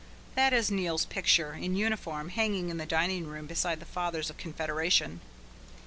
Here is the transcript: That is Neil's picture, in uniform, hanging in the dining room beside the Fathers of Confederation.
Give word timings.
That 0.33 0.51
is 0.51 0.71
Neil's 0.71 1.05
picture, 1.05 1.53
in 1.53 1.75
uniform, 1.75 2.29
hanging 2.29 2.69
in 2.69 2.77
the 2.77 2.87
dining 2.87 3.27
room 3.27 3.45
beside 3.45 3.79
the 3.79 3.85
Fathers 3.85 4.31
of 4.31 4.37
Confederation. 4.37 5.21